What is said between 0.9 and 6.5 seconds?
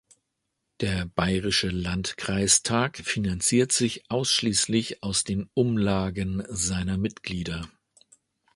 Bayerische Landkreistag finanziert sich ausschließlich aus den Umlagen